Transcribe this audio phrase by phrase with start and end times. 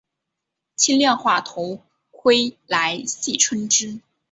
[0.75, 4.01] 轻量化头盔来戏称之。